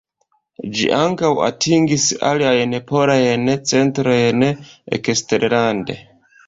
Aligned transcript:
Ĝi 0.77 0.87
ankaŭ 0.99 1.29
atingis 1.49 2.07
aliajn 2.31 2.75
polajn 2.93 3.47
centrojn 3.75 4.51
eksterlande. 4.57 6.05